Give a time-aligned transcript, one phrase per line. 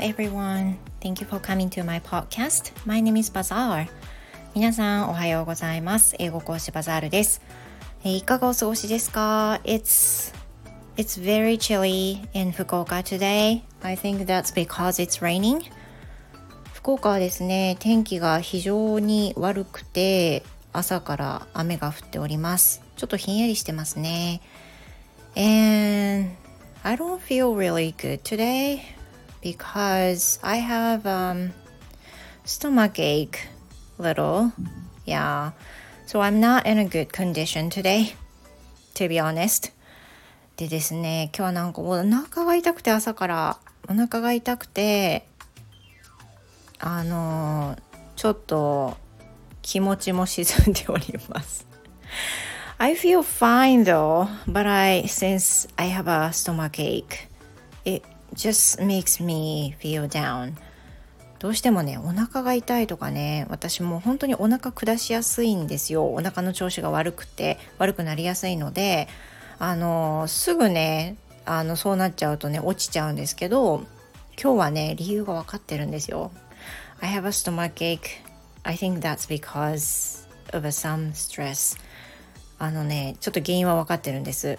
[0.00, 0.76] everyone.
[1.00, 2.70] Thank you for coming to my podcast.
[2.86, 3.88] My name is Bazaar.
[4.54, 6.14] 皆さんおはようございます。
[6.18, 7.42] 英語講師バザールです。
[8.04, 10.32] えいかがお過ごしですか It's
[10.96, 13.62] It's very chilly in 福岡 today.
[13.82, 15.62] I think that's because it's raining.
[16.72, 22.82] 福岡はですね、天気が非常に悪くて朝から雨が降っております。
[22.96, 24.40] ちょっとひんやりしてますね。
[25.36, 26.30] And
[26.82, 28.97] I don't feel really good today
[29.52, 31.52] because I have um,
[32.44, 33.48] stomach ache
[33.98, 34.52] little.
[35.06, 35.52] Yeah.
[36.06, 38.14] So I'm not in a good condition today,
[38.94, 39.72] to be honest.
[40.56, 45.26] でですね、今日はなんかお腹が痛くて朝からお腹が痛くて、
[46.78, 47.76] あの
[48.16, 48.96] ちょっと
[49.62, 51.66] 気持ちも沈んでおります。
[52.78, 57.28] I feel fine though, but I since I have a stomach ache,
[57.84, 58.02] it
[58.34, 60.54] just makes me feel down.
[61.38, 66.12] どうしてもねお腹が痛いとかね私も本当にお腹下しやすいんですよ。
[66.12, 69.08] お腹の調子が悪くて悪くなりやすいので
[69.58, 73.86] あのすぐねあのそうなっちゃうとね落ちちゃうんですけど
[74.40, 76.32] 今日はね理由が分かってるんですよ。
[77.00, 78.00] I have a stomach ache
[78.64, 81.78] I think that's because of some stress.
[82.58, 84.58] あのねちょっと原因は分かってるんです。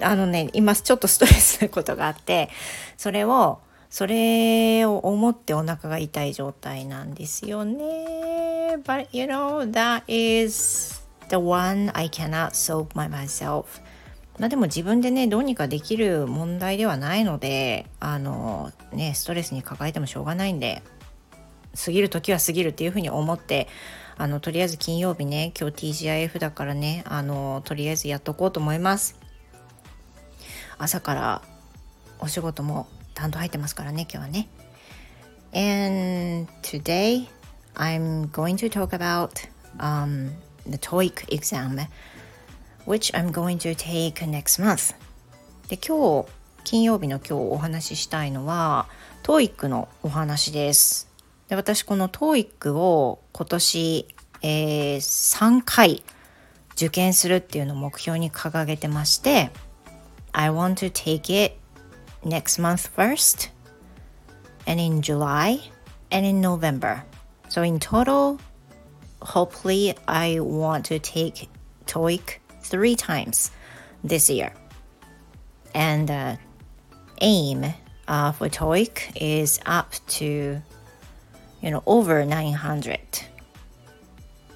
[0.00, 2.50] あのね今ちょっとストレスなことがあって
[2.96, 3.60] それを
[3.90, 8.78] それを思ってお腹が痛い状態なんですよね。
[8.84, 13.64] But you know that is the one I cannot solve by myself.
[14.38, 20.82] まあでも自分でねどうにかできる問題ではないのであのねストレスに抱えてもしょうがないんで
[21.84, 23.68] 過ぎる時は過ぎるっていうふうに思って
[24.16, 29.20] あのとりあえず金曜日ね今日 TGIF だからねあのとりあえずやっとこうと思います。
[30.82, 31.42] 朝から
[32.18, 34.48] お仕事も担当入ってますからね今日はね
[35.54, 37.28] And today
[37.76, 39.48] I'm going to talk about
[39.78, 40.32] um,
[40.66, 41.86] the TOEIC exam
[42.84, 44.96] which I'm going to take next month
[45.68, 46.28] で今日
[46.64, 48.88] 金曜日の今日お話ししたいのは
[49.22, 51.08] TOEIC のお話です
[51.48, 54.08] で私この TOEIC を今年、
[54.42, 56.02] えー、3回
[56.72, 59.50] 受験するっていうのを目標に掲げてまして
[60.33, 61.57] I want to take it
[62.23, 63.49] next month first
[64.65, 65.61] and in July
[66.11, 67.03] and in November
[67.49, 68.39] so in total
[69.21, 71.49] hopefully I want to take
[71.85, 73.51] TOEIC three times
[74.03, 74.53] this year
[75.73, 76.37] and the
[77.21, 77.65] aim
[78.07, 80.61] uh, for TOEIC is up to
[81.61, 82.99] you know, over 900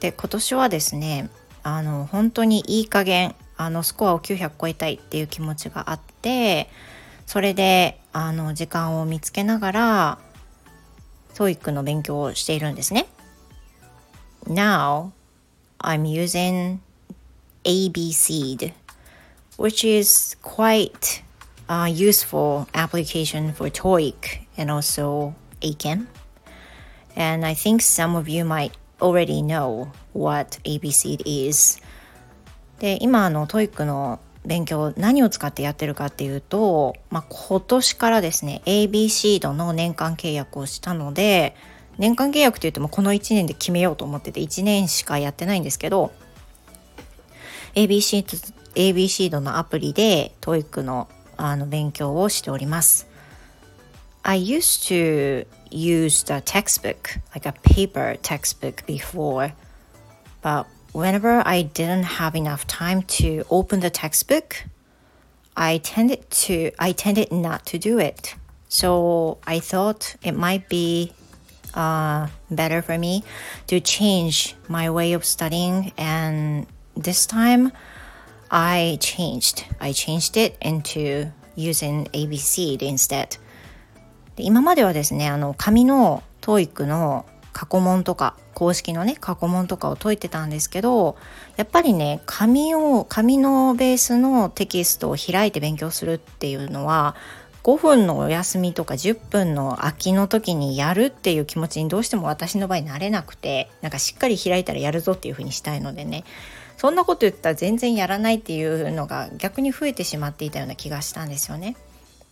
[0.00, 1.30] で今年はですね
[1.62, 6.69] あの本当にいい加減 あのスコアを900超えたいっていう気持ちがあって
[7.25, 10.19] それであの時間を見つけながら
[11.35, 13.07] TOEIC の勉強をしているんですね
[14.47, 15.11] Now
[15.79, 16.79] I'm using
[17.63, 18.73] ABCD
[19.57, 21.23] which is quite
[21.67, 26.07] a useful application for TOEIC and also ACAM
[27.15, 31.79] And I think some of you might already know what ABCD is.
[32.79, 41.55] で、今の TOEIC の勉強何を使ってやってるかっていうと、まあ、今年からですね ABC 度の年間契約をしたので
[41.97, 46.11] 年間契約って言ってもこの1年で決めようと思ってて1年しかやってないんですけど
[47.73, 51.07] ABC, ABC 度のアプリで TOEIC の
[51.37, 53.09] あの勉強をしております。
[54.23, 59.51] I used to use the textbook, like a paper textbook before,
[60.41, 64.64] but whenever I didn't have enough time to open the textbook,
[65.56, 68.34] I tended to I tended not to do it.
[68.68, 71.12] So I thought it might be
[71.74, 73.24] uh, better for me
[73.66, 77.72] to change my way of studying, and this time
[78.50, 79.64] I changed.
[79.80, 83.38] I changed it into using ABC instead.
[84.36, 91.15] で今まではですねあの紙の TOEIC の 過去問とか公式のね過去問とかを解いてたんですけど
[91.55, 97.15] やっぱりね紙を紙のベースのテキストを開いて勉強するっていうのは
[97.63, 106.25] 5分のお休みとか10分の空きの時にやるっていう気持ちにどうしても私の場合なれなくてなんかしっかり開いたらやるぞっていう風にしたいのでね。
[106.75, 111.77] そんなこと言ったら全然やらないっていうのが逆に増えてしまっていたような気がしたんですよね。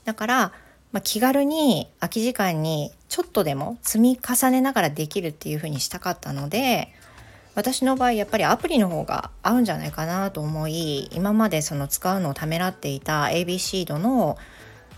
[0.03, 0.51] だから
[0.93, 6.93] まあ、気軽に空き時間にちょっとでも積み重ねながらできるっていう風にしたかったので
[7.55, 14.37] 私の場合やっぱりアプリの方が合うんじゃないかなと思い今までその使うのをためらっていた ABC 度の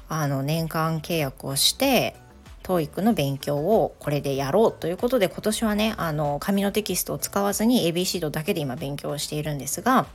[0.07, 2.15] あの年間契約をして
[2.63, 10.05] TOEIC の勉強をこれでやろうということで今年はねあの紙のテキストを使わずに ABC ドだけで今勉強しているんですが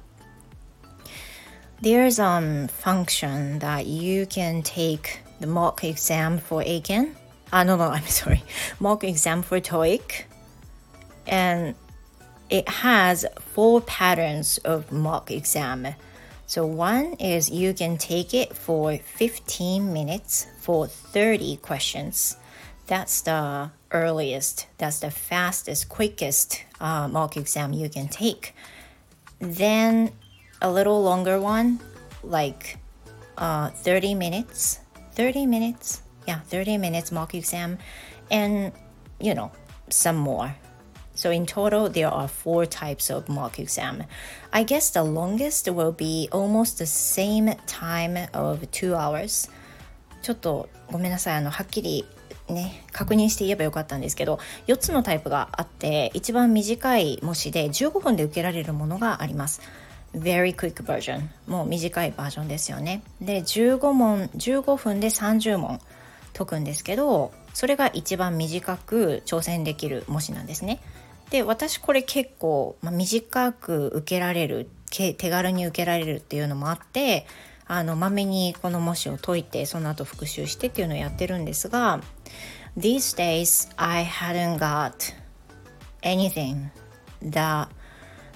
[1.82, 7.14] There's a function that you can take the mock exam for ACAN.
[7.54, 8.42] Ah, no, no, I'm sorry.
[8.78, 10.24] Mock exam for TOEIC.
[11.26, 11.74] And
[12.50, 15.88] it has four patterns of mock exam.
[16.46, 22.36] So one is you can take it for 15 minutes for 30 questions.
[22.88, 28.54] That's the earliest, that's the fastest, quickest uh, mock exam you can take.
[29.38, 30.10] Then
[30.60, 31.80] a little longer one,
[32.22, 32.78] like
[33.38, 34.80] uh, 30 minutes.
[35.12, 36.02] 30 minutes?
[36.26, 37.78] Yeah, 30 minutes mock exam.
[38.30, 38.72] And,
[39.20, 39.50] you know,
[39.88, 40.54] some more.
[41.14, 44.04] So in total, there are four types of mock exam.
[44.52, 49.50] I guess the longest will be almost the same time of two hours.
[50.22, 51.36] ちょっとごめんなさい。
[51.36, 52.06] あの、はっきり
[52.48, 59.60] ね、確認して言えばよかったんですけど、4つのタイプがあって、一番短い模試で15分で受けられるものがあります。
[60.14, 61.28] Very quick version.
[61.46, 63.02] もう短いバージョンですよね。
[63.20, 65.80] で15問15分で30問
[66.32, 70.80] 解くんですけどそれが一番短く挑戦できる模試なんですね。
[71.30, 77.26] で私これ結構、まあ、短く受けられる手軽に受けられるっていうのもあって
[77.66, 82.00] あのまめにこの模試を解いてその後復習してっていうのをやってるんですが
[82.76, 85.14] These days I hadn't got
[86.02, 86.70] anything
[87.22, 87.68] that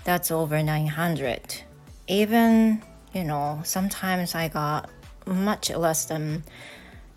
[0.04, 1.63] that's over 900.
[2.06, 4.90] Even, you know, sometimes I got
[5.26, 6.44] much less than,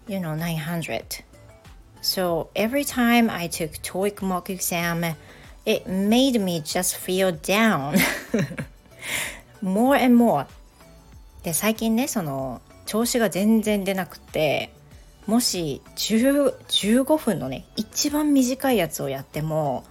[0.08, 1.24] you know, 900.
[2.02, 5.04] So every time I took TOEIC mock exam,
[5.66, 7.98] it made me just feel down
[9.62, 10.46] more and more.
[11.44, 14.74] で、最近ね、その、調子が全然出なくて、
[15.26, 19.84] もし15分のね、一番短いやつをやっても、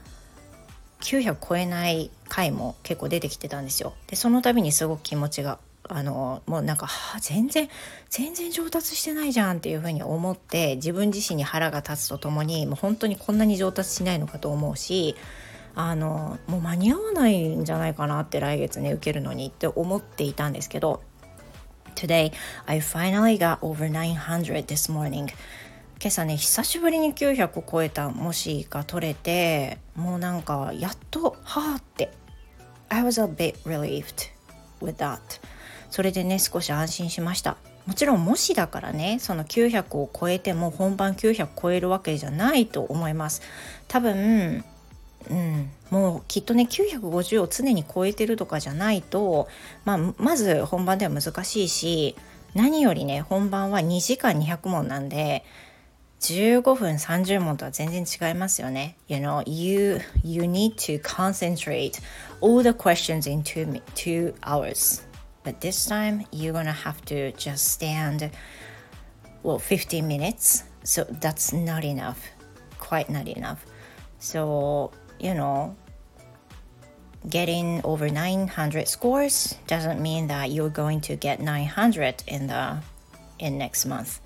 [1.01, 3.95] 900超えない回も結構出てきてたんですよ。
[4.07, 5.59] でその度にすごく気持ちが
[5.89, 6.89] あのもうなんか
[7.21, 7.69] 全然
[8.09, 15.15] 全然上達してないじゃんっていうふうに思って自分自身に腹が立つとともにもう本当にこんなに上達しないのかと思うし
[15.75, 21.03] あのもう間に合わないんじゃないかなって来月ね受けるのにって思っていたんですけど
[21.95, 22.33] Today
[22.67, 25.29] I finally got over 900 this morning
[25.99, 32.13] 今朝ね久しぶりに900を超えた模試が取れてもうなんかやっとはあって。
[32.89, 34.31] I was a bit relieved
[34.81, 35.19] with that.
[35.91, 37.57] それでね少し安心しました。
[37.87, 43.43] もちろん模試だからねその900を超えても本番900超えるわけじゃないと思います。
[43.89, 44.65] 多分
[45.31, 49.49] うん、もうきっとね950を常に超えてるとかじゃないと、
[49.85, 52.15] まあ、まず本番では難しいし
[52.55, 55.45] 何よりね本番は2時間200問なんで
[56.26, 58.96] 15分30問とは全然違いますよね。
[59.08, 62.00] You know, you, you need to concentrate
[62.42, 65.02] all the questions in two, two hours.
[65.44, 68.30] But this time, you're gonna have to just stand,
[69.44, 70.64] well, 15 minutes.
[70.84, 72.20] So that's not enough.
[72.80, 73.66] Quite not enough.
[74.20, 75.76] So, you know,
[77.30, 82.78] getting over 900 scores doesn't mean that you're going to get 900 in the
[83.40, 84.20] in next month.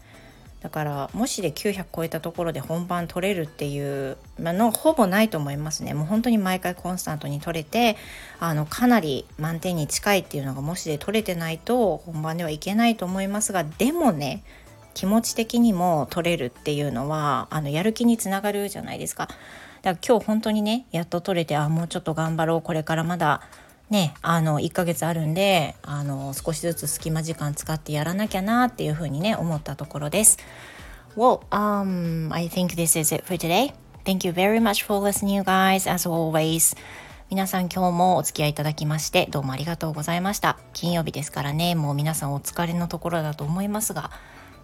[0.61, 7.97] だからもしで900超えたところで本番取れるっていうのほぼないと思いますねもう本当に毎回コンスタントに取れて
[8.41, 14.43] あのかなり満点に近いっていうのがもしで取れてないと本番ではいけないと思いますがでもね
[14.93, 19.29] 気持ち的にも取れるっていうのはあのやる気につながるじゃないですか。
[19.83, 23.41] だから今日本当にねやっと取れてあもうちょっと頑張ろうこれからまだ
[23.91, 30.39] ね、あの1ヶ月あるんであの少しずつ隙間時間使ってやらなきゃなっていうふうにね思ったところです。
[31.17, 33.75] Well, um, I think this is it for today.
[34.05, 36.77] Thank you very much for listening, you guys, as always.
[37.31, 40.57] 皆さん今日もお付き合いいただきましてどうもありがとうございました。
[40.73, 44.13] 金曜日ですからね、もう皆さんお疲れのところだと思いますが、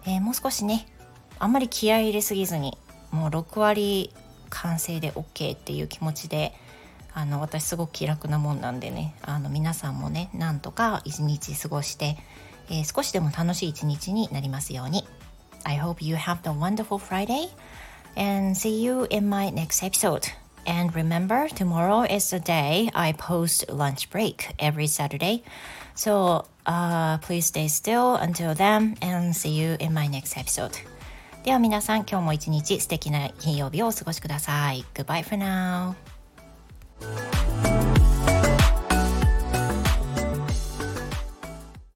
[0.05, 0.85] えー、もう少しね、
[1.37, 2.77] あんまり気合い入れすぎずに、
[3.11, 4.13] もう6割
[4.49, 6.53] 完成で OK っていう気持ちで、
[7.17, 12.15] あの私すごく気楽なもんなんでねあの皆さんもねなんとか一日過ごして、
[12.69, 15.03] えー、少しでも楽しい一日になりますように
[15.63, 17.49] I hope you have a wonderful Friday
[18.15, 20.31] and see you in my next episode
[20.67, 25.41] And remember, tomorrow is the day I post lunch break every Saturday.
[25.95, 30.73] So uh, please stay still until then and see you in my next episode.
[31.45, 34.83] では皆さん今日も一日素敵な金曜日をお過ごしください。
[34.93, 36.16] Goodbye for now.
[37.01, 37.36] You